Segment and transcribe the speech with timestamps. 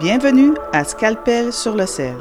[0.00, 2.16] Bienvenue à Scalpel sur le sel,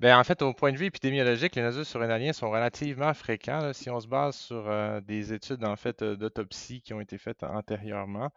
[0.00, 3.72] Ben, en fait, au point de vue épidémiologique, les nodules surrénaliens sont relativement fréquents.
[3.74, 7.18] si on se base sur euh, des études en fait euh, d'autopsie qui ont été
[7.18, 8.30] faites antérieurement,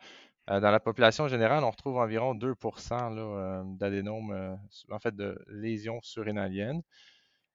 [0.50, 4.58] euh, dans la population générale, on retrouve environ 2% d'adénomes,
[4.92, 6.82] en fait, de lésions surrénaliennes.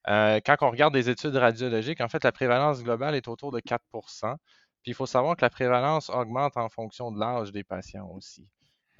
[0.07, 4.37] quand on regarde des études radiologiques, en fait, la prévalence globale est autour de 4%
[4.83, 8.49] Puis il faut savoir que la prévalence augmente en fonction de l'âge des patients aussi.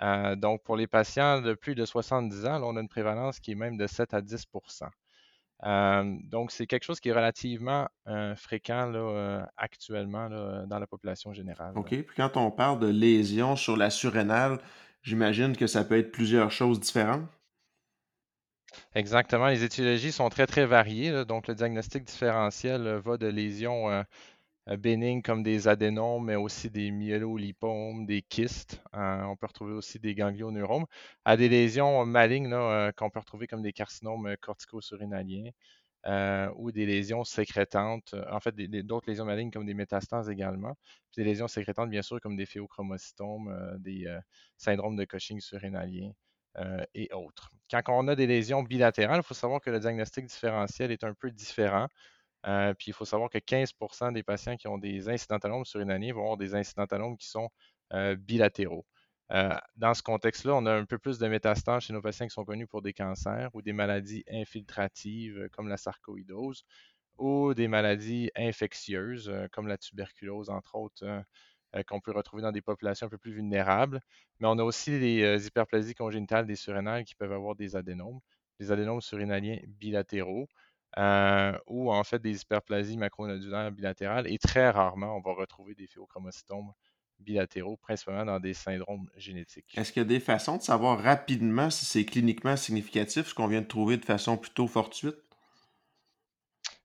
[0.03, 3.53] Euh, donc, pour les patients de plus de 70 ans, on a une prévalence qui
[3.53, 4.89] est même de 7 à 10%
[5.65, 8.93] euh, donc, c'est quelque chose qui est relativement euh, fréquent
[9.57, 10.31] actuellement
[10.67, 11.73] dans la population générale.
[11.75, 11.89] OK.
[11.89, 14.61] Puis quand on parle de lésions sur la surrénale,
[15.03, 17.29] j'imagine que ça peut être plusieurs choses différentes?
[18.95, 19.49] Exactement.
[19.49, 21.25] Les étiologies sont très, très variées.
[21.25, 24.03] donc, le diagnostic différentiel va de lésions euh,
[24.77, 28.83] bénignes comme des adénomes, mais aussi des myélolipomes, des kystes.
[28.95, 30.87] Euh, on peut retrouver aussi des ganglioneuromes,
[31.25, 35.51] à des lésions malignes euh, qu'on peut retrouver comme des carcinomes cortico-surrénaliens
[36.57, 40.75] ou des lésions sécrétantes, en fait, d'autres lésions malignes comme des métastases également,
[41.13, 44.07] puis des lésions sécrétantes, bien sûr, comme des phéochromocytomes, des
[44.57, 46.13] syndromes de Cushing surrénalien.
[46.95, 47.51] et autres.
[47.71, 51.15] Quand on a des lésions bilatérales, il faut savoir que le diagnostic différentiel est un
[51.15, 51.89] peu différent.
[52.49, 56.23] Euh, puis il faut savoir que 15% des patients qui ont des incidentalomes surrénaliens vont
[56.23, 57.51] avoir des incidentalomes qui sont
[57.95, 58.87] euh, bilatéraux.
[59.33, 62.33] Euh, dans ce contexte-là, on a un peu plus de métastases chez nos patients qui
[62.33, 66.65] sont connus pour des cancers ou des maladies infiltratives comme la sarcoïdose
[67.19, 71.05] ou des maladies infectieuses comme la tuberculose, entre autres,
[71.87, 74.01] qu'on peut retrouver dans des populations un peu plus vulnérables.
[74.41, 78.21] Mais on a aussi les hyperplasies congénitales des surrénales qui peuvent avoir des adénomes,
[78.61, 80.49] des adénomes surrénaliens bilatéraux.
[80.97, 84.27] Euh, ou en fait des hyperplasies macronodulaires bilatérales.
[84.33, 86.73] Et très rarement, on va retrouver des phéochromocytomes
[87.19, 89.79] bilatéraux, principalement dans des syndromes génétiques.
[89.79, 93.47] Est-ce qu'il y a des façons de savoir rapidement si c'est cliniquement significatif, ce qu'on
[93.47, 95.17] vient de trouver de façon plutôt fortuite?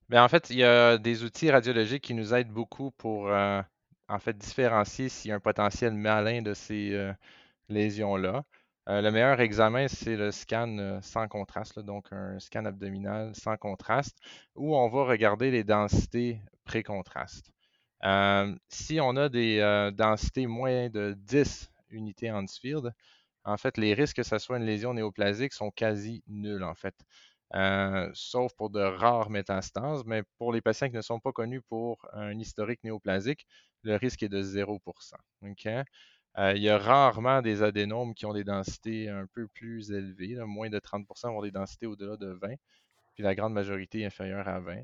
[0.09, 3.61] Bien, en fait, il y a des outils radiologiques qui nous aident beaucoup pour euh,
[4.09, 7.13] en fait différencier s'il y a un potentiel malin de ces euh,
[7.69, 8.43] lésions-là.
[8.89, 13.55] Euh, le meilleur examen, c'est le scan euh, sans contraste, donc un scan abdominal sans
[13.57, 14.17] contraste,
[14.55, 17.51] où on va regarder les densités pré-contraste.
[18.03, 19.59] Euh, si on a des
[19.95, 22.91] densités moins de 10 unités Hansfield,
[23.45, 26.95] en fait, les risques que ce soit une lésion néoplasique sont quasi nuls, en fait.
[28.13, 32.05] sauf pour de rares métastases, mais pour les patients qui ne sont pas connus pour
[32.13, 33.45] un historique néoplasique,
[33.83, 34.81] le risque est de 0
[35.67, 35.83] euh,
[36.37, 40.35] il y a rarement des adénomes qui ont des densités un peu plus élevées.
[40.45, 42.55] Moins de 30% ont des densités au-delà de 20,
[43.13, 44.81] puis la grande majorité est inférieure à 20.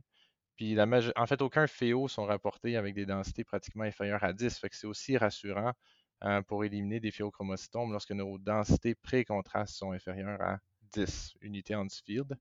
[0.60, 4.60] Puis en fait, aucun féo sont rapportés avec des densités pratiquement inférieures à 10.
[4.60, 5.72] Fait que c'est aussi rassurant
[6.26, 10.60] euh, pour éliminer des phéochromocytomes lorsque nos densités pré-contraste sont inférieures à
[10.92, 12.38] 10 unités Hansfield.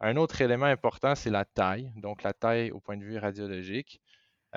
[0.00, 4.02] Un autre élément important, c'est la taille, donc la taille au point de vue radiologique.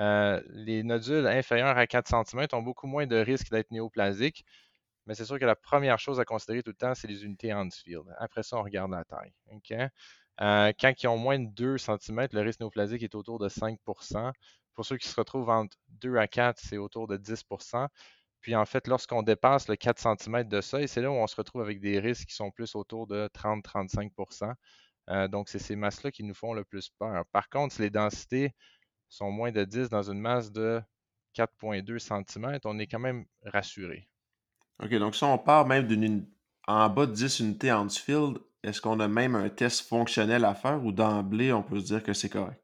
[0.00, 4.44] Euh, les nodules inférieurs à 4 cm ont beaucoup moins de risque d'être néoplasiques,
[5.06, 7.52] mais c'est sûr que la première chose à considérer tout le temps, c'est les unités
[7.52, 8.04] Hansfield.
[8.18, 9.32] Après ça, on regarde la taille.
[10.40, 14.32] Euh, quand ils ont moins de 2 cm, le risque néoplasique est autour de 5%
[14.74, 17.88] Pour ceux qui se retrouvent entre 2 à 4, c'est autour de 10%
[18.40, 21.36] Puis en fait, lorsqu'on dépasse le 4 cm de seuil, c'est là où on se
[21.36, 24.54] retrouve avec des risques qui sont plus autour de 30-35%
[25.28, 27.24] donc, c'est ces masses-là qui nous font le plus peur.
[27.32, 28.54] Par contre, si les densités
[29.10, 30.80] sont moins de 10 dans une masse de
[31.36, 34.08] 4,2 cm, on est quand même rassuré.
[34.82, 36.26] OK, donc si on part même d'une
[36.66, 40.54] en bas de 10 unités en field, est-ce qu'on a même un test fonctionnel à
[40.54, 42.62] faire ou d'emblée, on peut se dire que c'est correct?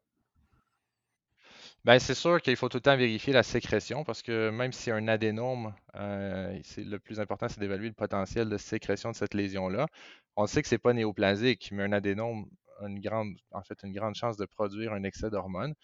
[1.85, 4.91] Ben, c'est sûr qu'il faut tout le temps vérifier la sécrétion parce que même si
[4.91, 9.87] un adénome, euh, le plus important, c'est d'évaluer le potentiel de sécrétion de cette lésion-là.
[10.35, 12.47] On sait que c'est pas néoplasique, mais un adénome
[12.81, 15.75] a une grande, en fait, une grande chance de produire un excès d'hormones.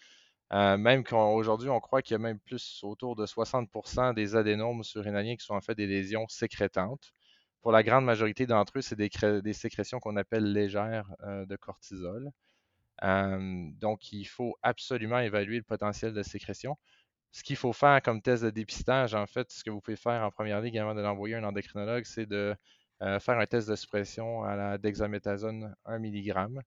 [0.53, 4.83] Euh, même qu'aujourd'hui, on croit qu'il y a même plus autour de 60% des adénomes
[4.85, 7.13] surrénaliens qui sont en fait des lésions sécrétantes.
[7.63, 12.31] Pour la grande majorité d'entre eux, c'est des, sécrétions qu'on appelle légères euh, de cortisol.
[13.05, 16.77] Euh, donc, il faut absolument évaluer le potentiel de sécrétion.
[17.33, 20.23] Ce qu'il faut faire comme test de dépistage, en fait, ce que vous pouvez faire
[20.23, 22.55] en première ligne avant de l'envoyer à un endocrinologue, c'est de
[23.01, 26.63] faire un test de suppression à la dexaméthasone 1 mg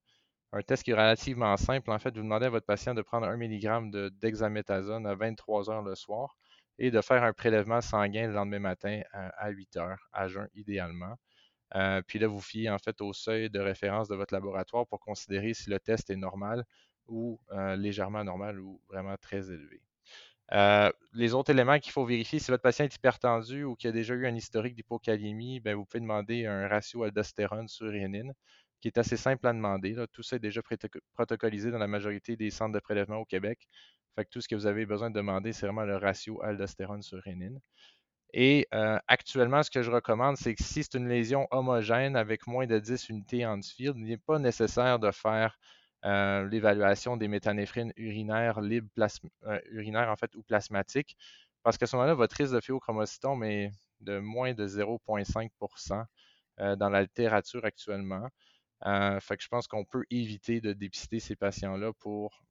[0.55, 1.91] un test qui est relativement simple.
[1.91, 5.69] En fait, vous demandez à votre patient de prendre 1 mg de dexaméthasone à 23
[5.69, 6.37] heures le soir
[6.79, 11.15] et de faire un prélèvement sanguin le lendemain matin à, 8 heures, à jeun idéalement.
[11.75, 14.99] Euh, puis là, vous fiez en fait au seuil de référence de votre laboratoire pour
[14.99, 16.63] considérer si le test est normal
[17.07, 19.81] ou euh, légèrement normal ou vraiment très élevé.
[20.53, 23.93] Euh, les autres éléments qu'il faut vérifier, si votre patient est hypertendu ou qu'il a
[23.93, 28.33] déjà eu un historique d'hypokaliémie, ben, vous pouvez demander un ratio aldostérone sur rénine
[28.85, 29.95] qui est assez simple à demander.
[30.13, 30.61] Tout ça est déjà
[31.15, 33.67] protocolisé dans la majorité des centres de prélèvement au Québec.
[34.15, 37.19] Fait tout ce que vous avez besoin de demander, c'est vraiment le ratio aldostérone sur
[37.19, 37.59] rénine.
[38.31, 42.45] Et euh, actuellement, ce que je recommande, c'est que si c'est une lésion homogène avec
[42.45, 45.57] moins de 10 unités en field, il n'est pas nécessaire de faire
[46.05, 48.89] euh, l'évaluation des méthanéphrines urinaires libres,
[49.47, 51.17] euh, urinaires en fait, ou plasmatiques,
[51.63, 53.71] parce qu'à ce moment-là, votre risque de phéochromocytome est
[54.01, 56.05] de moins de 0,5%
[56.77, 58.29] dans la littérature actuellement.
[58.85, 62.43] Euh, fait que je pense qu'on peut éviter de dépister ces patients-là pour.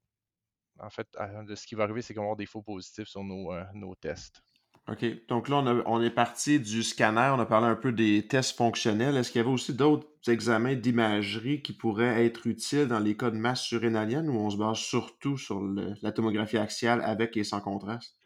[0.81, 1.06] En fait,
[1.55, 4.43] ce qui va arriver, c'est qu'on va avoir des faux positifs sur nos, euh, tests.
[4.88, 5.05] OK.
[5.29, 9.17] Donc là, on, est parti du scanner, on a parlé un peu des tests fonctionnels.
[9.17, 13.31] Est-ce qu'il y avait aussi d'autres examens d'imagerie qui pourraient être utiles dans les cas
[13.31, 15.62] de masse surrénalienne ou on se base surtout sur
[16.03, 18.17] la tomographie axiale avec et sans contraste?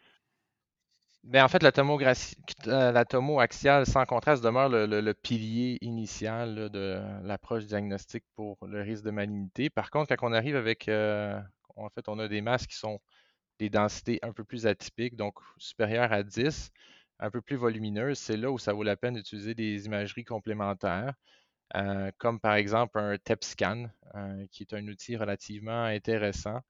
[1.23, 1.71] Ben, en fait, la
[2.67, 8.81] euh, la tomo axiale sans contraste demeure le, pilier initial de l'approche diagnostique pour le
[8.81, 9.69] risque de malignité.
[9.69, 11.39] Par contre, quand on arrive avec, euh,
[11.75, 12.99] en fait, on a des masses qui sont
[13.59, 16.71] des densités un peu plus atypiques, donc supérieures à 10,
[17.19, 21.13] un peu plus volumineuses, c'est là où ça vaut la peine d'utiliser des imageries complémentaires,
[21.75, 23.89] euh, comme par exemple un TEP scan,
[24.51, 26.61] qui est un outil relativement intéressant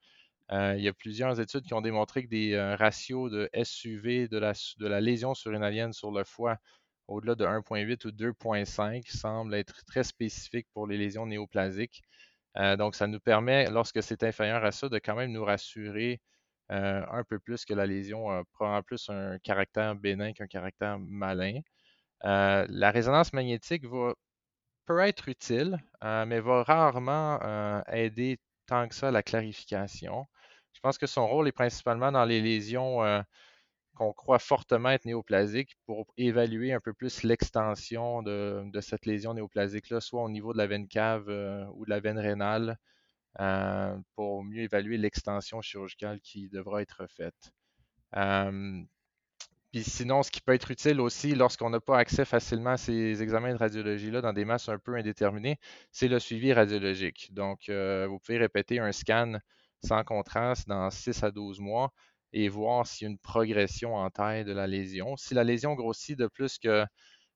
[0.51, 4.28] euh, il y a plusieurs études qui ont démontré que des euh, ratios de SUV
[4.28, 6.57] de la, de la lésion surrénalienne sur le foie
[7.07, 12.01] au-delà de 1,8 ou 2,5 semblent être très spécifiques pour les lésions néoplasiques.
[12.57, 16.22] Euh, donc, ça nous permet, lorsque c'est inférieur à ça, de quand même nous rassurer
[16.72, 21.62] un peu plus que la lésion prend plus un caractère bénin qu'un caractère malin.
[22.24, 24.13] la résonance magnétique va,
[24.86, 27.40] peut être utile, mais va rarement
[27.88, 30.28] aider tant que ça la clarification.
[30.80, 33.22] Je pense que son rôle est principalement dans les lésions euh,
[33.96, 40.00] qu'on croit fortement être néoplasiques pour évaluer un peu plus l'extension de, cette lésion néoplasique-là,
[40.00, 42.78] soit au niveau de la veine cave euh, ou de la veine rénale,
[43.42, 47.52] euh, pour mieux évaluer l'extension chirurgicale qui devra être faite.
[49.74, 53.21] Puis sinon, ce qui peut être utile aussi lorsqu'on n'a pas accès facilement à ces
[53.21, 55.59] examens de radiologie-là dans des masses un peu indéterminées,
[55.92, 57.33] c'est le suivi radiologique.
[57.33, 59.40] Donc, vous pouvez répéter un scan
[59.83, 61.92] sans contraste dans 6 à 12 mois
[62.33, 65.18] et voir s'il y a une progression en taille de la lésion.
[65.18, 66.86] Si la lésion grossit de plus que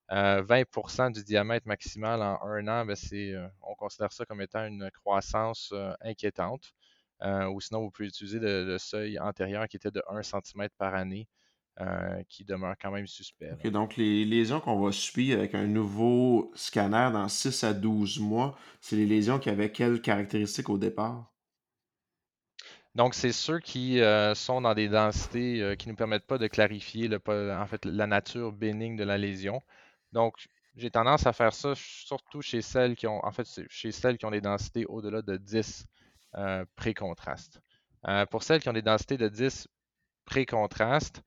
[0.09, 4.65] 20% euh, du diamètre maximal en un an, ben, euh, on considère ça comme étant
[4.65, 6.73] une croissance euh, inquiétante.
[7.21, 11.27] ou sinon, vous pouvez utiliser le, seuil antérieur qui était de 1 cm par année,
[12.27, 13.55] qui demeure quand même suspect.
[13.71, 18.57] donc, les lésions qu'on va suivre avec un nouveau scanner dans 6 à 12 mois,
[18.81, 21.32] c'est les lésions qui avaient quelles caractéristiques au départ?
[22.95, 26.37] Donc, c'est ceux qui euh, sont dans des densités euh, qui ne nous permettent pas
[26.37, 29.61] de clarifier en fait, la nature bénigne de la lésion.
[30.11, 34.17] Donc, j'ai tendance à faire ça surtout chez celles qui ont, en fait, chez celles
[34.17, 35.87] qui ont des densités au-delà de 10
[36.35, 37.61] euh, pré-contraste.
[38.29, 39.67] pour celles qui ont des densités de 10
[40.25, 41.23] pré-contraste,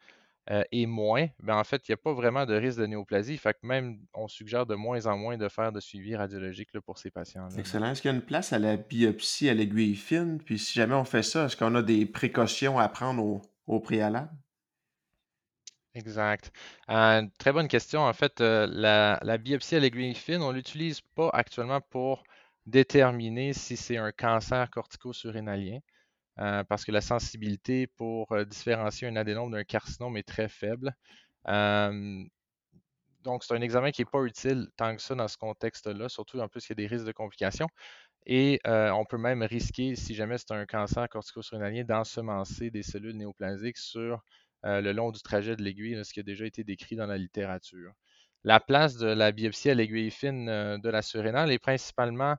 [0.50, 3.36] euh, et moins, ben en fait, il n'y a pas vraiment de risque de néoplasie.
[3.36, 6.98] Fait que même, on suggère de moins en moins de faire de suivi radiologique pour
[6.98, 7.48] ces patients.
[7.48, 7.58] -là.
[7.58, 7.90] Excellent.
[7.90, 10.38] Est-ce qu'il y a une place à la biopsie à l'aiguille fine?
[10.44, 14.30] Puis si jamais on fait ça, est-ce qu'on a des précautions à prendre au, préalable?
[15.94, 16.52] Exact.
[16.90, 18.02] Euh, très bonne question.
[18.02, 22.22] En fait, euh, la, biopsie à l'aiguille fine, on ne l'utilise pas actuellement pour
[22.66, 25.80] déterminer si c'est un cancer cortico-surrénalien.
[26.38, 30.95] Euh, parce que la sensibilité pour euh, différencier un adénome d'un carcinome est très faible.
[31.49, 32.23] Euh,
[33.23, 36.38] donc, c'est un examen qui n'est pas utile tant que ça dans ce contexte-là, surtout
[36.40, 37.69] en plus il y a des risques de complications.
[38.26, 43.78] Et on peut même risquer, si jamais c'est un cancer cortico-surrénalien, d'ensemencer des cellules néoplasiques
[43.78, 44.21] sur
[44.64, 47.93] le long du trajet de l'aiguille, ce qui a déjà été décrit dans la littérature.
[48.45, 52.37] La place de la biopsie à l'aiguille fine de la surrénale est principalement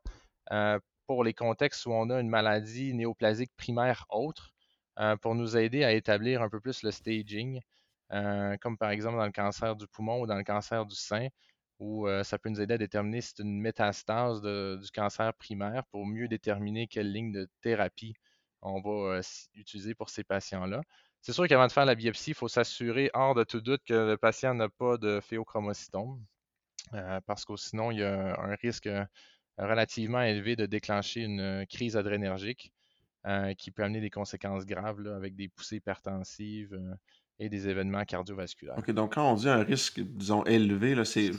[1.07, 4.51] pour les contextes où on a une maladie néoplasique primaire autre,
[4.99, 7.61] euh, pour nous aider à établir un peu plus le staging,
[8.11, 11.27] euh, comme par exemple dans le cancer du poumon ou dans le cancer du sein,
[11.79, 15.85] où euh, ça peut nous aider à déterminer si c'est une métastase du cancer primaire
[15.91, 18.15] pour mieux déterminer quelle ligne de thérapie
[18.61, 19.21] on va
[19.53, 20.81] utiliser pour ces patients-là.
[21.21, 23.93] C'est sûr qu'avant de faire la biopsie, il faut s'assurer hors de tout doute que
[23.93, 26.23] le patient n'a pas de phéochromocytome,
[27.25, 28.89] parce que sinon, il y a un risque
[29.57, 32.71] relativement élevé de déclencher une euh, crise adrénergique
[33.25, 36.93] euh, qui peut amener des conséquences graves avec des poussées hypertensives euh,
[37.39, 38.77] et des événements cardiovasculaires.
[38.77, 41.31] OK, donc quand on dit un risque, disons, élevé, c'est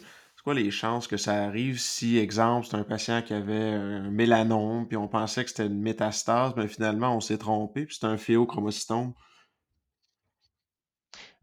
[0.44, 4.86] quoi les chances que ça arrive si, exemple, c'est un patient qui avait un mélanome,
[4.86, 8.16] puis on pensait que c'était une métastase, mais finalement, on s'est trompé, puis c'est un
[8.16, 9.12] phéochromocytome?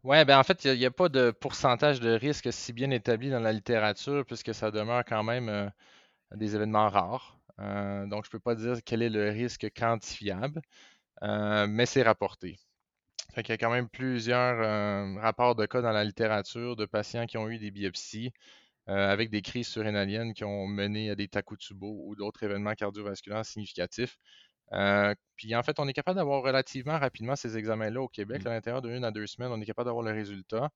[0.02, 3.30] Oui, ben en fait, il n'y a, pas de pourcentage de risque si bien établi
[3.30, 5.70] dans la littérature, puisque ça demeure quand même
[6.34, 7.38] des événements rares.
[7.60, 10.60] Euh, donc, je ne peux pas dire quel est le risque quantifiable,
[11.22, 12.58] euh, mais c'est rapporté.
[13.36, 17.26] il y a quand même plusieurs euh, rapports de cas dans la littérature de patients
[17.26, 18.32] qui ont eu des biopsies
[18.88, 24.16] avec des crises surrénaliennes qui ont mené à des Takotsubo ou d'autres événements cardiovasculaires significatifs.
[25.36, 28.44] puis en fait, on est capable d'avoir relativement rapidement ces examens-là au Québec.
[28.44, 28.48] Mmh.
[28.48, 30.70] À l'intérieur de une à deux semaines, on est capable d'avoir le résultat.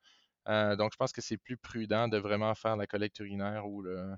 [0.77, 4.13] donc, je pense que c'est plus prudent de vraiment faire la collecte urinaire ou le,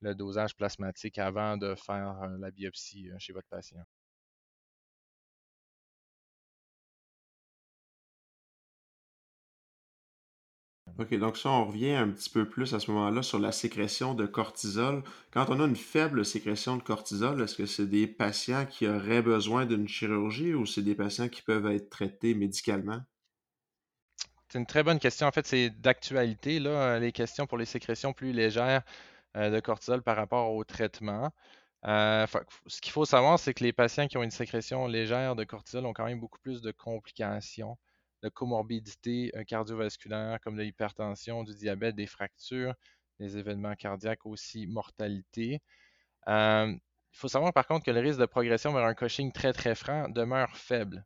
[0.00, 3.84] le dosage plasmatique avant de faire euh, la biopsie euh, chez votre patient?
[10.98, 14.14] OK, donc ça, on revient un petit peu plus à ce moment-là sur la sécrétion
[14.14, 15.02] de cortisol.
[15.30, 19.22] Quand on a une faible sécrétion de cortisol, est-ce que c'est des patients qui auraient
[19.22, 23.00] besoin d'une chirurgie ou c'est des patients qui peuvent être traités médicalement?
[24.48, 25.26] C'est une très bonne question.
[25.26, 28.82] En fait, c'est d'actualité, là, les questions pour les sécrétions plus légères.
[29.36, 31.30] Euh, de cortisol par rapport au traitement.
[31.84, 32.26] Euh,
[32.66, 35.84] ce qu'il faut savoir, c'est que les patients qui ont une sécrétion légère de cortisol
[35.86, 37.76] ont quand même beaucoup plus de complications,
[38.22, 42.74] de comorbidités euh, cardiovasculaires comme de l'hypertension, du diabète, des fractures,
[43.20, 45.60] des événements cardiaques aussi, mortalité.
[46.26, 46.78] il
[47.12, 50.08] faut savoir par contre que le risque de progression vers un coaching très très franc
[50.08, 51.04] demeure faible.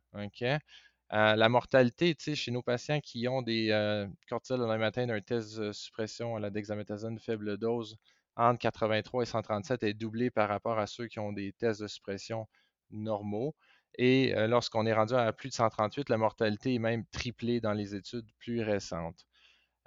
[1.11, 6.35] la mortalité, chez nos patients qui ont des cortisol le matin d'un test de suppression
[6.35, 7.97] à la dexaméthasone faible dose,
[8.41, 11.87] entre 83 et 137 est doublé par rapport à ceux qui ont des tests de
[11.87, 12.47] suppression
[12.91, 13.55] normaux.
[13.97, 17.73] Et euh, lorsqu'on est rendu à plus de 138, la mortalité est même triplée dans
[17.73, 19.25] les études plus récentes.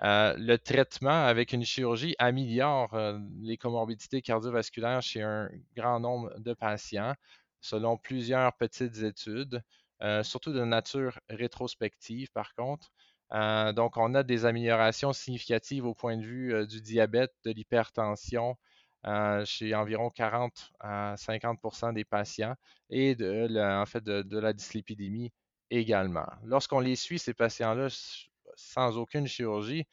[0.02, 6.38] Euh, le traitement avec une chirurgie améliore euh, les comorbidités cardiovasculaires chez un grand nombre
[6.40, 7.14] de patients,
[7.60, 9.62] selon plusieurs petites études,
[10.22, 12.92] surtout de nature rétrospective par contre.
[13.32, 17.50] Euh, donc, on a des améliorations significatives au point de vue euh, du diabète, de
[17.52, 18.56] l'hypertension
[19.06, 22.54] euh, chez environ 40 à 50% des patients
[22.90, 25.32] et de, en fait de, la dyslipidémie
[25.70, 26.26] également.
[26.44, 27.88] Lorsqu'on les suit, ces patients-là,
[28.56, 29.86] sans aucune chirurgie,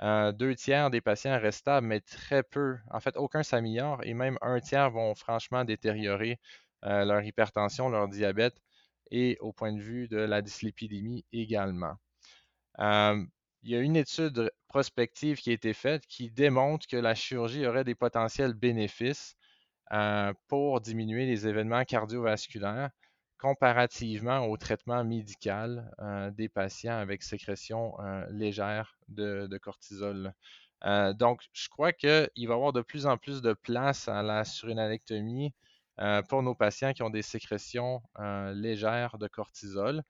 [0.00, 4.38] deux tiers des patients restent stables, mais très peu, en fait, aucun s'améliore et même
[4.42, 6.38] un tiers vont franchement détériorer
[6.82, 8.56] leur hypertension, leur diabète
[9.10, 11.96] et au point de vue de la dyslipidémie également.
[12.78, 17.66] Il y a une étude prospective qui a été faite qui démontre que la chirurgie
[17.66, 19.36] aurait des potentiels bénéfices
[20.48, 22.90] pour diminuer les événements cardiovasculaires
[23.38, 25.90] comparativement au traitement médical
[26.36, 27.94] des patients avec sécrétion
[28.30, 30.34] légère de, cortisol.
[31.14, 34.44] donc, je crois qu'il va y avoir de plus en plus de place à la
[34.44, 35.52] surinalectomie
[36.28, 38.02] pour nos patients qui ont des sécrétions
[38.54, 40.02] légères de cortisol.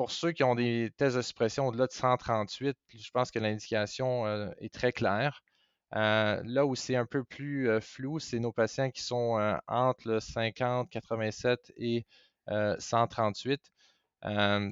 [0.00, 4.24] Pour ceux qui ont des tests de suppression au-delà de 138, je pense que l'indication
[4.24, 5.42] euh, est très claire.
[5.94, 9.38] Euh, là où c'est un peu plus euh, flou, c'est nos patients qui sont
[9.68, 12.06] entre le 50, 87 et
[12.78, 13.60] 138.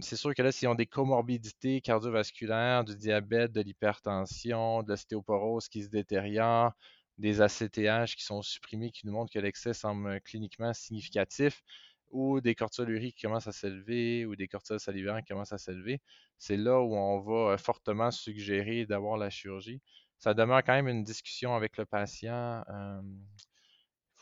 [0.00, 5.68] c'est sûr que là, s'ils ont des comorbidités cardiovasculaires, du diabète, de l'hypertension, de l'ostéoporose
[5.68, 6.72] qui se détériore,
[7.18, 11.62] des ACTH qui sont supprimés, qui nous montrent que l'excès semble cliniquement significatif,
[12.10, 16.00] ou des cortisoluries qui commencent à s'élever ou des cortisols salivaires qui commencent à s'élever,
[16.38, 19.80] c'est là où on va euh, fortement suggérer d'avoir la chirurgie.
[20.18, 22.64] Ça demeure quand même une discussion avec le patient.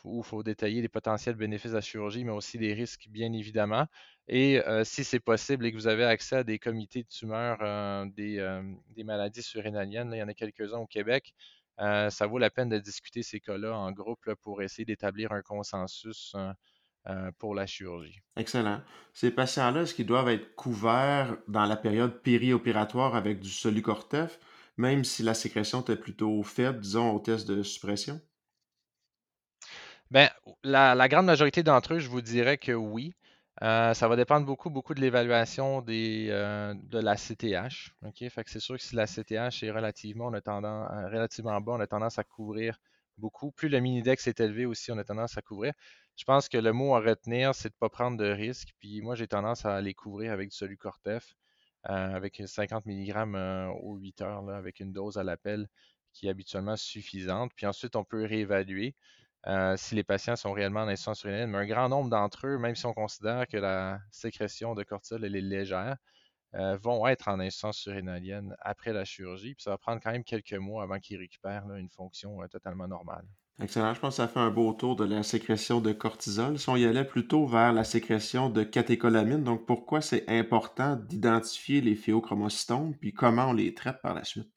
[0.03, 3.33] Où il faut détailler les potentiels bénéfices de la chirurgie, mais aussi les risques, bien
[3.33, 3.87] évidemment.
[4.27, 9.03] Et si c'est possible et que vous avez accès à des comités de tumeurs des,
[9.03, 11.33] maladies surrénaliennes, il y en a quelques-uns au Québec,
[11.77, 16.35] ça vaut la peine de discuter ces cas-là en groupe pour essayer d'établir un consensus
[17.09, 18.19] euh, pour la chirurgie.
[18.35, 18.81] Excellent.
[19.13, 24.39] Ces patients-là, est-ce qu'ils doivent être couverts dans la période périopératoire avec du solucortef,
[24.75, 28.19] même si la sécrétion était plutôt faible, disons, au test de suppression?
[30.11, 30.29] Bien,
[30.63, 33.13] la, grande majorité d'entre eux, je vous dirais que oui.
[33.63, 37.95] Euh, ça va dépendre beaucoup, beaucoup de l'évaluation euh, de la CTH.
[38.05, 38.29] OK?
[38.29, 41.73] Fait que c'est sûr que si la CTH est relativement, on a tendance, relativement bas,
[41.73, 42.77] on a tendance à couvrir
[43.17, 43.51] beaucoup.
[43.51, 45.73] Plus le mini-dex est élevé aussi, on a tendance à couvrir.
[46.15, 48.73] Je pense que le mot à retenir, c'est de ne pas prendre de risques.
[48.79, 51.35] Puis moi, j'ai tendance à les couvrir avec du Solucortef,
[51.89, 55.67] euh, avec 50 mg euh, aux 8 heures, avec une dose à l'appel
[56.13, 57.51] qui est habituellement suffisante.
[57.55, 58.95] Puis ensuite, on peut réévaluer
[59.47, 61.47] euh, si les patients sont réellement en insuffisance urinaire.
[61.47, 65.23] Mais un grand nombre d'entre eux, même si on considère que la sécrétion de cortisol
[65.25, 65.97] est légère,
[66.81, 69.53] vont être en insuffisance urinalienne après la chirurgie.
[69.55, 73.25] Puis ça va prendre quand même quelques mois avant qu'ils récupèrent une fonction totalement normale.
[73.59, 73.95] Excellent.
[73.95, 76.59] Je pense que ça fait un beau tour de la sécrétion de cortisol.
[76.59, 81.81] Si on y allait plutôt vers la sécrétion de catécholamine, donc pourquoi c'est important d'identifier
[81.81, 84.51] les phéochromocytomes, puis comment on les traite par la suite?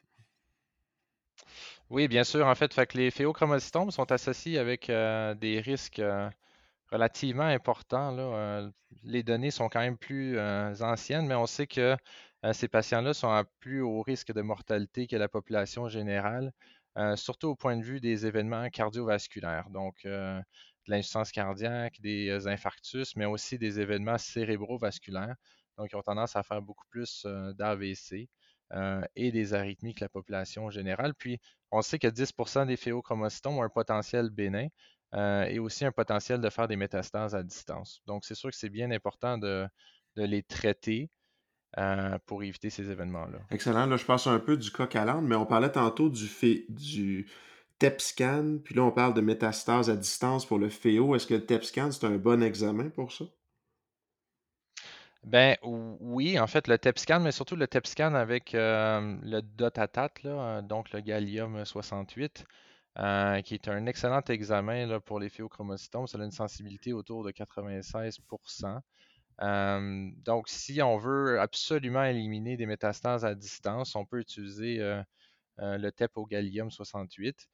[1.88, 2.46] Oui, bien sûr.
[2.46, 6.02] En fait, fait que les phéochromocytomes sont associés avec euh, des risques
[6.92, 8.16] euh, relativement importants.
[8.18, 8.70] Euh,
[9.02, 11.96] les données sont quand même plus anciennes, mais on sait que
[12.52, 16.52] ces patients-là sont à plus haut risque de mortalité que la population générale.
[16.98, 20.38] Euh, surtout au point de vue des événements cardiovasculaires, donc euh,
[20.86, 25.36] de l'insuffisance cardiaque, des euh, infarctus, mais aussi des événements cérébrovasculaires,
[25.78, 28.28] donc ils ont tendance à faire beaucoup plus d'AVC
[29.16, 31.14] et des arythmies que la population générale.
[31.14, 31.38] Puis,
[31.72, 34.68] on sait que 10% des phéochromocytomes ont un potentiel bénin
[35.14, 38.00] et aussi un potentiel de faire des métastases à distance.
[38.06, 39.68] Donc, c'est sûr que c'est bien important de
[40.16, 41.10] les traiter
[41.78, 43.38] euh, pour éviter ces événements-là.
[43.52, 43.86] Excellent.
[43.86, 46.64] Là, je passe un peu du coq à l'âne, mais on parlait tantôt du, fait,
[46.68, 47.28] du
[47.78, 51.14] TEP-scan, puis là, on parle de métastase à distance pour le FEO.
[51.14, 53.24] Est-ce que le TEP-scan, c'est un bon examen pour ça?
[55.22, 60.30] Ben oui, en fait, le TEP-scan, mais surtout le TEP-scan avec euh, le DOTATAT, là,
[60.30, 62.46] euh, donc le gallium 68,
[63.44, 66.06] qui est un excellent examen pour les phéochromocytomes.
[66.06, 68.80] Ça a une sensibilité autour de 96%
[69.42, 75.02] euh, donc, si on veut absolument éliminer des métastases à distance, on peut utiliser euh,
[75.60, 77.48] euh, le TEP au gallium 68.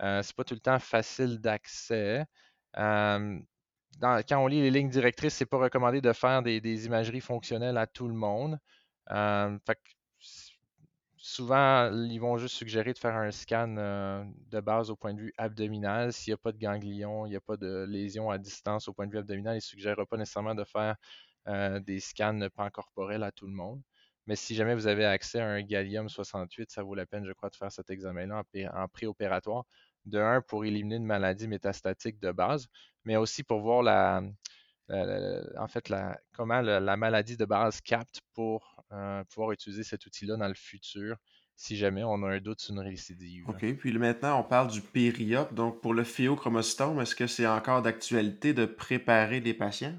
[0.00, 2.24] Ce n'est pas tout le temps facile d'accès.
[2.74, 3.42] quand
[4.00, 7.86] on lit les lignes directrices, ce n'est pas recommandé de faire des, imageries fonctionnelles à
[7.86, 8.58] tout le monde.
[11.30, 15.34] Souvent, ils vont juste suggérer de faire un scan de base au point de vue
[15.38, 16.12] abdominal.
[16.12, 18.92] S'il n'y a pas de ganglion, il n'y a pas de lésion à distance au
[18.92, 20.96] point de vue abdominal, ils ne suggèrent pas nécessairement de faire
[21.48, 22.38] euh, des scans
[22.72, 23.80] corporels à tout le monde.
[24.26, 27.32] Mais si jamais vous avez accès à un gallium 68, ça vaut la peine, je
[27.32, 28.42] crois, de faire cet examen-là
[28.74, 29.64] en, préopératoire.
[30.06, 32.68] De un, pour éliminer une maladie métastatique de base,
[33.04, 34.22] mais aussi pour voir
[34.88, 35.92] en fait,
[36.32, 41.16] comment la maladie de base capte pour euh, pouvoir utiliser cet outil-là dans le futur
[41.56, 43.46] si jamais on a un doute sur une récidive.
[43.46, 43.76] OK.
[43.76, 45.52] Puis maintenant, on parle du périop.
[45.52, 49.96] Donc, pour le phéochromostome, est-ce que c'est encore d'actualité de préparer les patients?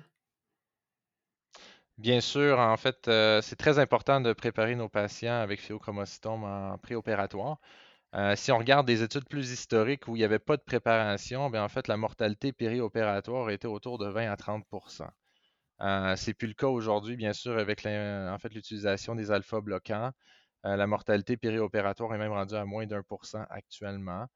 [1.97, 6.77] Bien sûr, en fait, euh, c'est très important de préparer nos patients avec phéochromocytome en
[6.77, 7.59] préopératoire.
[8.15, 11.49] Euh, si on regarde des études plus historiques où il n'y avait pas de préparation,
[11.49, 14.65] bien, en fait, la mortalité périopératoire était autour de 20 à 30
[15.81, 20.11] euh, C'est plus le cas aujourd'hui, bien sûr, avec en fait, l'utilisation des alpha-bloquants.
[20.65, 24.27] Euh, la mortalité périopératoire est même rendue à moins d'un pour cent actuellement.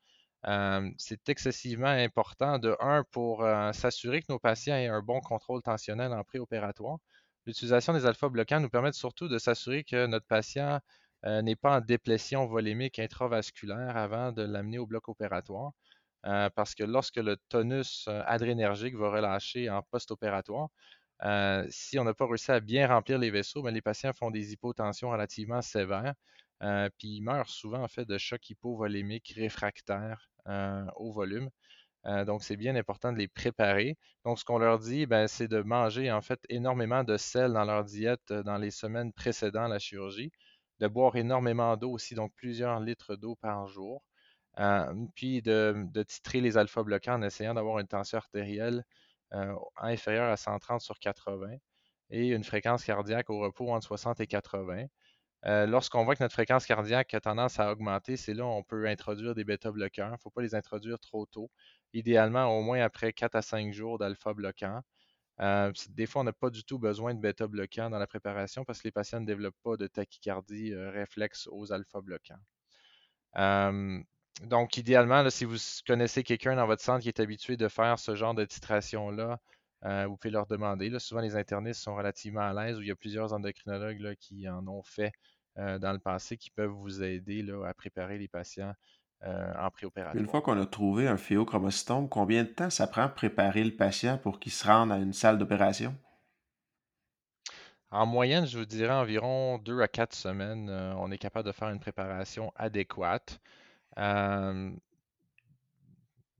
[0.97, 6.13] c'est excessivement important, de un, pour s'assurer que nos patients aient un bon contrôle tensionnel
[6.13, 6.97] en préopératoire.
[7.45, 10.79] L'utilisation des alpha-bloquants nous permet surtout de s'assurer que notre patient
[11.25, 15.71] euh, n'est pas en déplétion volémique intravasculaire avant de l'amener au bloc opératoire.
[16.25, 20.69] Euh, parce que lorsque le tonus euh, adrénergique va relâcher en post-opératoire,
[21.69, 24.53] si on n'a pas réussi à bien remplir les vaisseaux, ben, les patients font des
[24.53, 26.13] hypotensions relativement sévères,
[26.97, 30.29] puis ils meurent souvent en fait de choc hypovolémique réfractaire
[30.95, 31.49] au volume.
[32.07, 33.97] Euh, donc, c'est bien important de les préparer.
[34.25, 37.65] Donc, ce qu'on leur dit, ben, c'est de manger en fait énormément de sel dans
[37.65, 40.31] leur diète euh, dans les semaines précédant la chirurgie,
[40.79, 44.03] de boire énormément d'eau aussi, donc plusieurs litres d'eau par jour,
[44.59, 48.83] euh, puis de, titrer les alpha-bloquants en essayant d'avoir une tension artérielle
[49.77, 51.57] inférieure à 130 sur 80
[52.11, 54.85] et une fréquence cardiaque au repos entre 60 et 80.
[55.67, 58.87] Lorsqu'on voit que notre fréquence cardiaque a tendance à augmenter, c'est là où on peut
[58.87, 60.09] introduire des bêta-bloqueurs.
[60.09, 61.51] Il ne faut pas les introduire trop tôt.
[61.93, 64.81] idéalement au moins après 4 à 5 jours d'alpha bloquant.
[65.41, 68.63] Euh, des fois, on n'a pas du tout besoin de bêta bloquant dans la préparation
[68.63, 72.39] parce que les patients ne développent pas de tachycardie euh, réflexe aux alpha bloquants.
[73.37, 74.01] Euh,
[74.43, 78.15] donc, idéalement, si vous connaissez quelqu'un dans votre centre qui est habitué de faire ce
[78.15, 79.39] genre de titration-là,
[80.07, 80.97] vous pouvez leur demander.
[80.99, 84.67] souvent, les internistes sont relativement à l'aise ou il y a plusieurs endocrinologues qui en
[84.67, 85.11] ont fait
[85.55, 88.73] dans le passé qui peuvent vous aider à préparer les patients
[89.23, 90.21] euh, en préopératoire.
[90.21, 94.19] Une fois qu'on a trouvé un phéochromocytome, combien de temps ça prend préparer le patient
[94.19, 95.95] pour qu'il se rende à une salle d'opération?
[97.89, 101.53] En moyenne, je vous dirais environ deux à quatre semaines, euh, on est capable de
[101.53, 103.39] faire une préparation adéquate.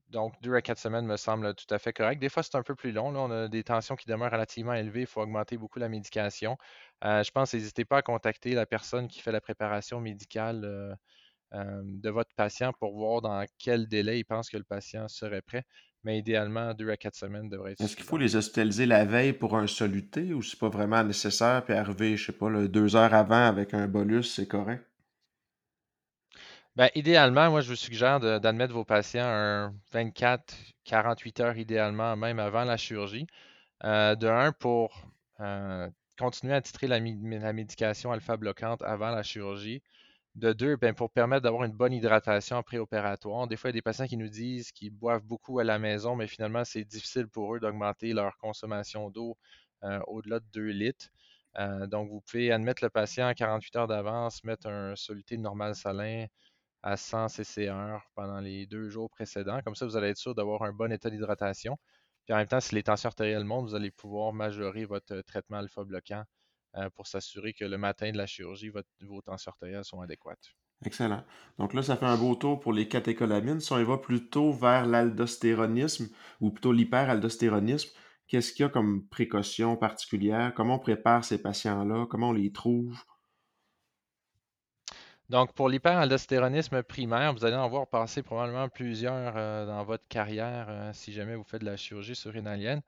[0.10, 2.20] Donc, deux à quatre semaines me semble tout à fait correct.
[2.20, 3.14] Des fois, c'est un peu plus long.
[3.16, 5.02] On a des tensions qui demeurent relativement élevées.
[5.02, 6.58] Il faut augmenter beaucoup la médication.
[7.04, 10.96] je pense, n'hésitez pas à contacter la personne qui fait la préparation médicale
[11.54, 15.42] euh, de votre patient pour voir dans quel délai il pense que le patient serait
[15.42, 15.64] prêt.
[16.04, 19.32] Mais idéalement, deux à quatre semaines devrait être Est-ce qu'il faut les hospitaliser la veille
[19.32, 23.14] pour un soluté ou c'est pas vraiment nécessaire puis arriver, je sais pas, deux heures
[23.14, 24.84] avant avec un bolus, c'est correct?
[26.76, 32.38] Ben, idéalement, moi, je vous suggère d'admettre vos patients un 24, 48 heures idéalement, même
[32.40, 33.28] avant la chirurgie.
[33.86, 34.94] Euh, de un, pour
[35.42, 39.84] euh, continuer à titrer la, médication alpha-bloquante avant la chirurgie.
[40.36, 43.48] De deux, ben, pour permettre d'avoir une bonne hydratation préopératoire.
[43.48, 45.80] Des fois, il y a des patients qui nous disent qu'ils boivent beaucoup à la
[45.80, 49.38] maison, mais finalement, c'est difficile pour eux d'augmenter leur consommation d'eau
[49.84, 51.10] euh, au-delà de 2 litres.
[51.88, 56.26] Donc, vous pouvez admettre le patient à 48 heures d'avance, mettre un soluté normal salin
[56.86, 57.72] à 100 cc
[58.14, 59.60] pendant les deux jours précédents.
[59.64, 61.78] Comme ça, vous allez être sûr d'avoir un bon état d'hydratation.
[62.26, 65.58] Puis en même temps, si les tensions artérielles montent, vous allez pouvoir majorer votre traitement
[65.58, 66.24] alpha-bloquant
[66.78, 70.54] euh, pour s'assurer que le matin de la chirurgie, vos tensions artérielles sont adéquates.
[70.86, 71.24] Excellent.
[71.58, 73.62] Donc là, ça fait un beau tour pour les catécholamines.
[73.62, 77.90] Si on y va plutôt vers l'aldostéronisme ou plutôt l'hyperaldostéronisme,
[78.28, 80.54] qu'est-ce qu'il y a comme précaution particulière?
[80.54, 82.06] Comment on prépare ces patients-là?
[82.08, 83.02] Comment on les trouve?
[85.30, 90.68] Donc, pour l'hyperaldostéronisme primaire, vous allez en voir passer probablement plusieurs euh, dans votre carrière
[90.70, 92.82] euh, si jamais vous faites de la chirurgie surrénalienne.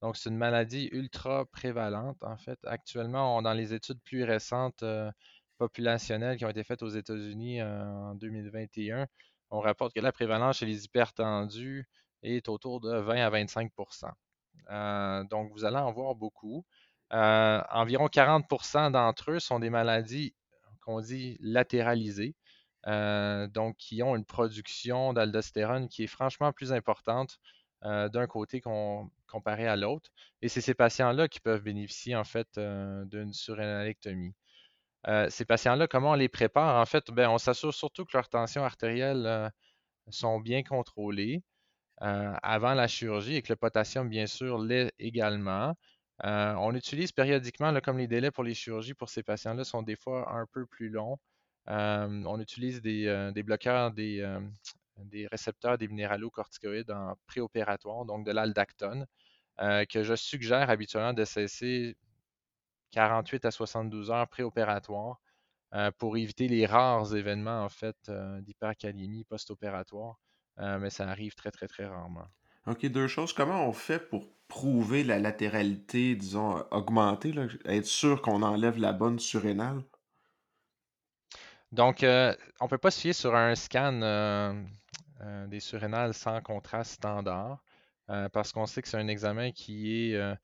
[0.00, 2.58] Donc, c'est une maladie ultra prévalente, en fait.
[2.64, 5.10] Actuellement, dans les études plus récentes euh,
[5.58, 9.06] populationnelles qui ont été faites aux États-Unis en 2021,
[9.50, 11.86] on rapporte que la prévalence chez les hypertendus
[12.22, 14.10] est autour de 20 à 25%
[14.70, 16.64] euh, Donc, vous allez en voir beaucoup.
[17.10, 20.34] environ 40% d'entre eux sont des maladies
[20.82, 22.34] qu'on dit latéralisées,
[22.86, 27.38] donc qui ont une production d'aldostérone qui est franchement plus importante
[27.82, 30.10] d'un côté comparé à l'autre.
[30.42, 34.34] Et c'est ces patients-là qui peuvent bénéficier en fait euh, d'une surrénalectomie.
[35.08, 36.80] Euh, ces patients-là, comment on les prépare?
[36.80, 39.48] En fait, ben, on s'assure surtout que leurs tensions artérielles euh,
[40.10, 41.42] sont bien contrôlées
[41.98, 45.74] avant la chirurgie et que le potassium, bien sûr, l'est également.
[46.20, 50.32] On utilise périodiquement, comme les délais pour les chirurgies pour ces patients-là sont des fois
[50.32, 51.18] un peu plus longs.
[51.66, 54.24] on utilise des, des bloqueurs des,
[55.30, 59.06] récepteurs des minéralocorticoïdes en préopératoire, donc de l'aldactone,
[59.60, 61.96] euh, que je suggère habituellement de cesser
[62.92, 65.20] 48 à 72 heures préopératoire
[65.74, 70.18] euh, pour éviter les rares événements en fait euh, d'hypercalémie post-opératoire,
[70.58, 72.26] mais ça arrive très très très rarement.
[72.66, 73.32] OK, deux choses.
[73.32, 77.32] Comment on fait pour prouver la latéralité, disons, augmentée,
[77.64, 79.82] être sûr qu'on enlève la bonne surrénale?
[81.72, 82.04] Donc, on
[82.64, 84.52] ne peut pas se fier sur un scan euh,
[85.46, 87.64] des surrénales sans contraste standard,
[88.10, 90.34] euh, parce qu'on sait que c'est un examen qui est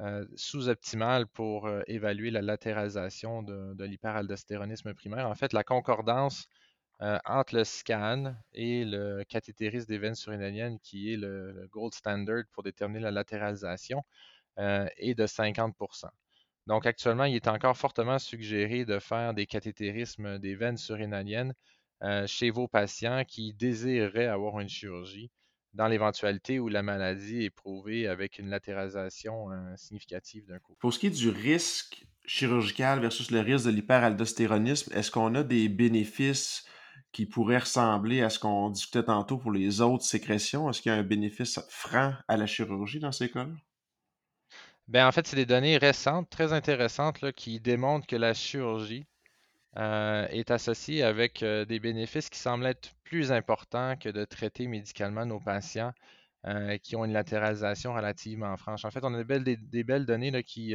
[0.00, 5.28] euh, sous-optimal pour évaluer la latéralisation de, de l'hyperaldostéronisme primaire.
[5.28, 6.48] En fait, la concordance
[7.00, 12.62] entre le scan et le cathétérisme des veines surrénaliennes, qui est le, gold standard pour
[12.62, 14.02] déterminer la latéralisation,
[14.58, 16.10] est de 50%
[16.66, 21.52] donc, actuellement, il est encore fortement suggéré de faire des cathétérismes des veines surrénaliennes
[22.02, 25.30] euh, chez vos patients qui désireraient avoir une chirurgie
[25.74, 30.76] dans l'éventualité où la maladie est prouvée avec une latéralisation euh, significative d'un coup.
[30.78, 35.42] Pour ce qui est du risque chirurgical versus le risque de l'hyperaldostéronisme, est-ce qu'on a
[35.42, 36.64] des bénéfices
[37.12, 40.70] qui pourraient ressembler à ce qu'on discutait tantôt pour les autres sécrétions?
[40.70, 43.52] Est-ce qu'il y a un bénéfice franc à la chirurgie dans ces cas-là?
[44.88, 49.06] Ben, en fait, c'est des données récentes, très intéressantes, qui démontrent que la chirurgie
[49.76, 54.66] euh, est associé avec euh, des bénéfices qui semblent être plus importants que de traiter
[54.66, 55.92] médicalement nos patients
[56.46, 58.84] euh, qui ont une latéralisation relativement franche.
[58.84, 60.74] En fait, on a des belles, données qui,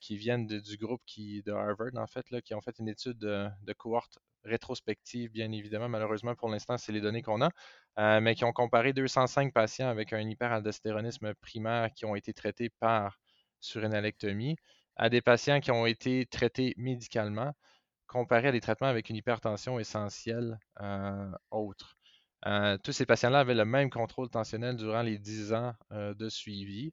[0.00, 3.18] qui viennent du groupe qui, de Harvard, en fait, là, qui ont fait une étude
[3.18, 5.88] de, cohorte rétrospective, bien évidemment.
[5.88, 8.20] Malheureusement, pour l'instant, c'est les données qu'on a.
[8.20, 13.18] mais qui ont comparé 205 patients avec un hyperaldostéronisme primaire qui ont été traités par
[13.60, 14.56] surénalectomie
[14.96, 17.52] à des patients qui ont été traités médicalement
[18.06, 21.96] comparé à des traitements avec une hypertension essentielle euh, autre.
[22.46, 26.28] Euh, tous ces patients-là avaient le même contrôle tensionnel durant les 10 ans euh, de
[26.28, 26.92] suivi.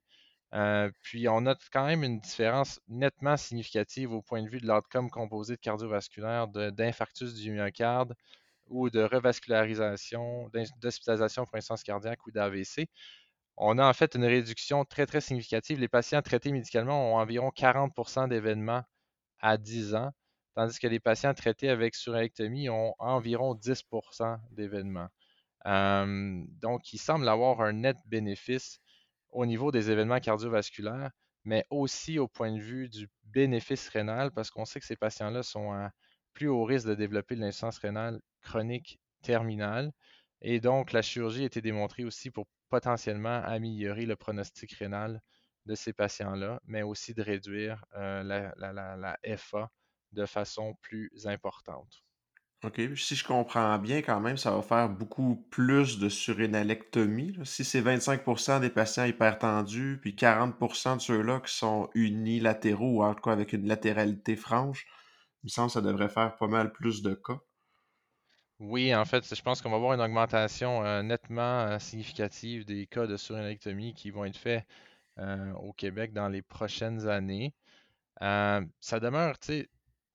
[1.02, 5.10] Puis on note quand même une différence nettement significative au point de vue de l'outcome
[5.10, 8.14] composé de cardiovasculaire, d'infarctus du myocarde
[8.66, 12.88] ou de revascularisation, d'hospitalisation pour instance cardiaque ou d'AVC.
[13.56, 15.78] On a en fait une réduction très, très significative.
[15.80, 18.82] Les patients traités médicalement ont environ 40% d'événements
[19.40, 20.12] à 10 ans,
[20.54, 25.08] tandis que les patients traités avec surélectomie ont environ 10% d'événements.
[25.64, 28.81] donc, il semble avoir un net bénéfice
[29.32, 31.10] au niveau des événements cardiovasculaires,
[31.44, 35.42] mais aussi au point de vue du bénéfice rénal, parce qu'on sait que ces patients-là
[35.42, 35.90] sont à
[36.34, 39.92] plus haut risque de développer de l'insuffisance rénale chronique terminale.
[40.40, 45.20] Et donc, la chirurgie a été démontrée aussi pour potentiellement améliorer le pronostic rénal
[45.66, 49.70] de ces patients-là, mais aussi de réduire euh, la, FA
[50.12, 52.02] de façon plus importante.
[52.64, 52.80] OK.
[52.96, 57.36] Si je comprends bien, quand même, ça va faire beaucoup plus de surénalectomie.
[57.44, 63.14] Si c'est 25% des patients hypertendus, puis 40% de ceux-là qui sont unilatéraux ou en
[63.14, 64.86] tout cas avec une latéralité franche,
[65.42, 67.40] il me semble que ça devrait faire pas mal plus de cas.
[68.60, 72.86] Oui, en fait, je pense qu'on va avoir une augmentation euh, nettement euh, significative des
[72.86, 74.64] cas de surénalectomie qui vont être faits
[75.18, 77.54] euh, au Québec dans les prochaines années.
[78.20, 79.68] ça demeure, tu sais,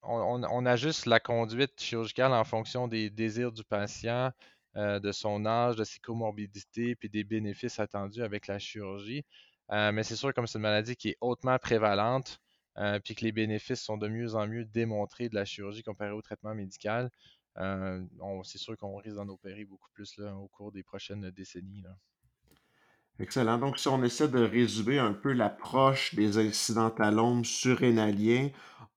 [0.04, 4.32] on, ajuste la conduite chirurgicale en fonction des désirs du patient,
[4.76, 9.26] de son âge, de ses comorbidités, puis des bénéfices attendus avec la chirurgie.
[9.70, 12.40] mais c'est sûr, comme c'est une maladie qui est hautement prévalente,
[13.04, 16.22] puis que les bénéfices sont de mieux en mieux démontrés de la chirurgie comparée au
[16.22, 17.10] traitement médical,
[17.60, 18.04] euh,
[18.44, 21.84] c'est sûr qu'on risque d'en opérer beaucoup plus au cours des prochaines décennies.
[23.20, 23.58] Excellent.
[23.58, 28.50] Donc, si on essaie de résumer un peu l'approche des incidentalomes surrénaliens,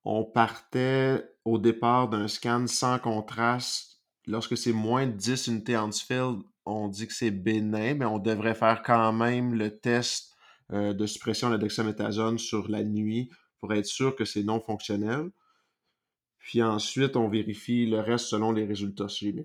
[0.05, 4.03] on partait au départ d'un scan sans contraste.
[4.27, 8.55] Lorsque c'est moins de 10 unités Hansfield, on dit que c'est bénin, mais on devrait
[8.55, 10.35] faire quand même le test
[10.73, 15.31] euh, de suppression de la sur la nuit pour être sûr que c'est non fonctionnel.
[16.39, 19.45] Puis ensuite, on vérifie le reste selon les résultats, si j'ai bien.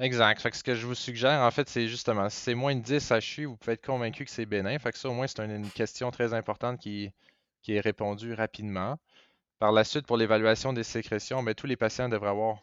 [0.00, 0.40] Exact.
[0.54, 3.44] Ce que je vous suggère, en fait, c'est justement, si c'est moins de 10 HU,
[3.44, 4.78] vous pouvez être convaincu que c'est bénin.
[4.78, 7.10] Fait que ça, au moins, c'est une, question très importante qui,
[7.62, 8.98] qui est répondue rapidement.
[9.58, 12.58] Par la suite, pour l'évaluation des sécrétions, ben, tous les patients devraient avoir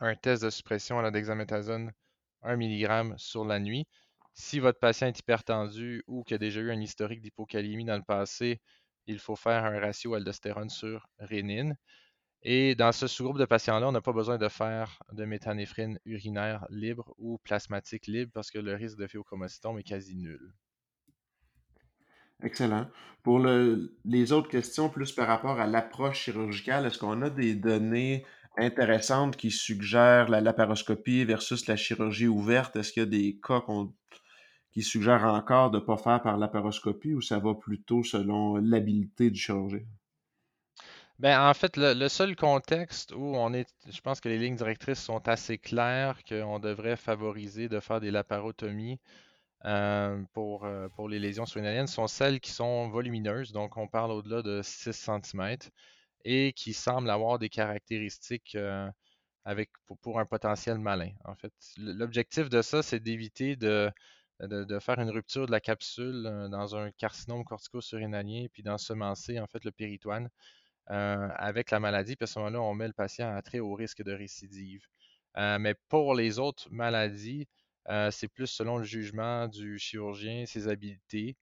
[0.00, 1.92] un test de suppression à la dexaméthasone
[2.42, 3.86] 1 mg sur la nuit.
[4.34, 8.02] Si votre patient est hypertendu ou qui a déjà eu un historique d'hypocalémie dans le
[8.02, 8.60] passé,
[9.06, 11.76] il faut faire un ratio aldostérone sur rénine.
[12.42, 16.66] Et dans ce sous-groupe de patients-là, on n'a pas besoin de faire de méthanéphrine urinaire
[16.68, 20.52] libre ou plasmatique libre parce que le risque de phéochromocytome est quasi nul.
[22.42, 22.88] Excellent.
[23.22, 28.24] Pour les autres questions, plus par rapport à l'approche chirurgicale, est-ce qu'on a des données
[28.56, 32.76] intéressantes qui suggèrent la laparoscopie versus la chirurgie ouverte?
[32.76, 33.62] Est-ce qu'il y a des cas
[34.72, 39.30] qui suggère encore de ne pas faire par laparoscopie ou ça va plutôt selon l'habilité
[39.30, 39.82] du chirurgien?
[41.20, 45.02] Ben, en fait, le, seul contexte où on est, je pense que les lignes directrices
[45.02, 48.98] sont assez claires, qu'on devrait favoriser de faire des laparotomies
[49.66, 54.12] euh, pour, euh, pour les lésions surrénaliennes sont celles qui sont volumineuses, donc on parle
[54.12, 55.58] au-delà de 6 cm,
[56.24, 58.90] et qui semblent avoir des caractéristiques euh,
[59.44, 59.70] avec,
[60.02, 61.12] pour, un potentiel malin.
[61.26, 63.90] En fait, l'objectif de ça, c'est d'éviter de,
[64.40, 69.64] de, faire une rupture de la capsule dans un carcinome cortico-surrénalien, puis d'ensemencer en fait
[69.64, 70.30] le péritoine
[70.90, 72.16] euh, avec la maladie.
[72.16, 74.86] Puis à ce moment-là, on met le patient à très haut risque de récidive.
[75.36, 77.48] Euh, mais pour les autres maladies,
[78.12, 81.36] c'est plus selon le jugement du chirurgien, ses habiletés.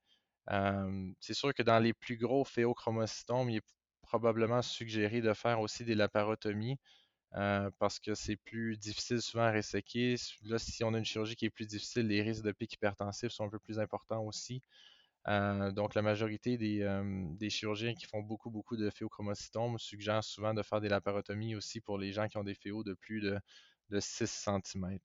[1.21, 3.67] c'est sûr que dans les plus gros phéochromocytomes, il est
[4.03, 6.79] probablement suggéré de faire aussi des laparotomies
[7.35, 10.17] euh, parce que c'est plus difficile souvent à resséquer.
[10.45, 13.31] Là, si on a une chirurgie qui est plus difficile, les risques de pic hypertensif
[13.31, 14.63] sont un peu plus importants aussi.
[15.29, 20.55] Euh, donc, la majorité euh, des, chirurgiens qui font beaucoup, beaucoup de phéochromocytomes suggèrent souvent
[20.55, 24.01] de faire des laparotomies aussi pour les gens qui ont des phéos de plus de,
[24.01, 24.99] 6 cm.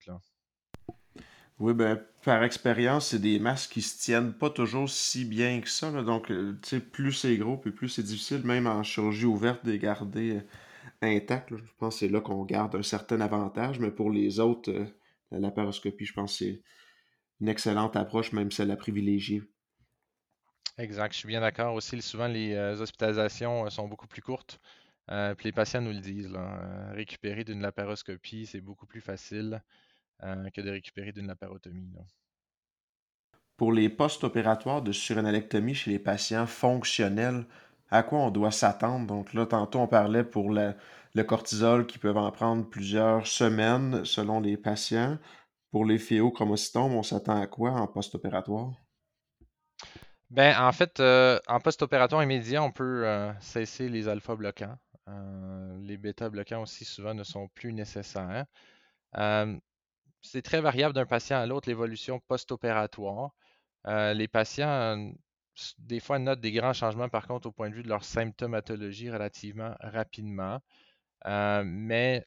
[1.60, 5.70] Oui, ben, par expérience, c'est des masques qui se tiennent pas toujours si bien que
[5.70, 5.92] ça.
[6.04, 6.32] Donc,
[6.64, 10.42] sais, plus c'est gros, puis plus c'est difficile, même en chirurgie ouverte, de les garder
[11.02, 11.56] intact.
[11.56, 14.86] Je pense que c'est là qu'on garde un certain avantage, mais pour les autres, euh,
[15.32, 16.64] la laparoscopie, je pense que c'est
[17.42, 19.44] une excellente approche, même celle à privilégier.
[20.78, 21.76] Exact, je suis bien d'accord.
[21.76, 24.60] Aussi, souvent, les euh, hospitalisations euh, sont beaucoup plus courtes.
[25.08, 26.34] puis les patients nous le disent.
[26.94, 29.62] récupérer d'une laparoscopie, c'est beaucoup plus facile
[30.22, 31.94] que de récupérer d'une laparotomie.
[33.58, 37.46] Pour les post-opératoires de surénalectomie chez les patients fonctionnels,
[37.90, 39.08] à quoi on doit s'attendre?
[39.08, 40.74] Donc là, tantôt, on parlait pour le
[41.24, 45.18] cortisol qui peuvent en prendre plusieurs semaines selon les patients.
[45.72, 48.74] Pour les phéochromocytomes, on s'attend à quoi en post-opératoire?
[50.34, 54.76] Ben, en fait, euh, en post-opératoire immédiat, on peut euh, cesser les alpha-bloquants.
[55.08, 58.46] Euh, les bêta-bloquants aussi souvent ne sont plus nécessaires.
[60.22, 63.32] c'est très variable d'un patient à l'autre, l'évolution post-opératoire.
[63.86, 65.14] les patients,
[65.80, 69.12] des fois, notent des grands changements, par contre, au point de vue de leur symptomatologie
[69.12, 70.60] relativement rapidement.
[71.26, 72.26] mais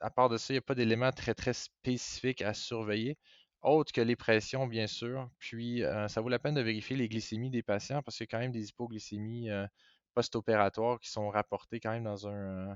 [0.00, 3.18] à part de ça, il n'y a pas d'éléments très, très spécifiques à surveiller
[3.62, 5.28] autre que les pressions, bien sûr.
[5.38, 8.28] Puis, euh, ça vaut la peine de vérifier les glycémies des patients parce qu'il y
[8.28, 9.66] a quand même des hypoglycémies euh,
[10.14, 12.74] post-opératoires qui sont rapportées quand même dans un euh,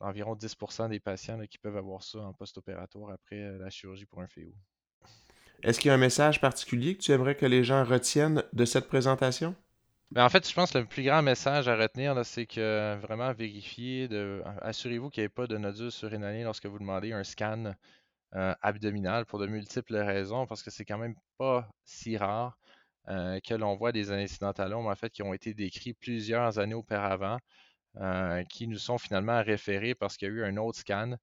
[0.00, 4.26] environ 10% des patients qui peuvent avoir ça en post-opératoire après la chirurgie pour un
[4.26, 4.52] féo.
[5.62, 8.64] Est-ce qu'il y a un message particulier que tu aimerais que les gens retiennent de
[8.66, 9.56] cette présentation?
[10.10, 13.32] Ben, en fait, je pense que le plus grand message à retenir, c'est que vraiment
[13.32, 14.08] vérifier,
[14.60, 17.74] assurez-vous qu'il n'y ait pas de nodules surrénaliens lorsque vous demandez un scan
[18.34, 18.54] euh,
[19.28, 22.58] pour de multiples raisons, parce que c'est quand même pas si rare
[23.08, 27.38] euh, que l'on voit des incidentalomes en fait qui ont été décrits plusieurs années auparavant,
[27.98, 31.16] euh, qui nous sont finalement référés parce qu'il y a eu un autre scan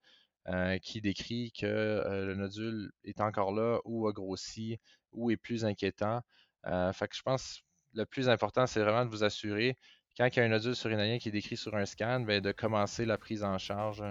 [0.81, 4.77] qui décrit que le nodule est encore là ou a grossi
[5.13, 6.19] ou est plus inquiétant.
[6.65, 7.63] fait que je pense
[7.93, 9.77] le plus important, c'est vraiment de vous assurer,
[10.17, 12.51] quand il y a un nodule surrénalien qui est décrit sur un scan, ben, de
[12.51, 14.03] commencer la prise en charge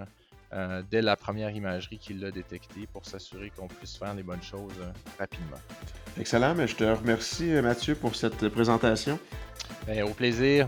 [0.53, 4.43] euh, dès la première imagerie qu'il l'a détecté pour s'assurer qu'on puisse faire les bonnes
[4.43, 5.57] choses euh, rapidement.
[6.19, 9.17] Excellent, mais je te remercie euh, Mathieu pour cette présentation.
[9.87, 10.67] Ben, au plaisir.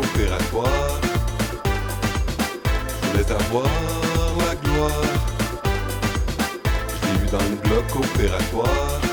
[0.00, 1.00] coopératoire.
[3.02, 3.64] Je voulais avoir
[4.46, 5.02] la gloire.
[7.02, 9.05] Je vu dans le bloc coopératoire.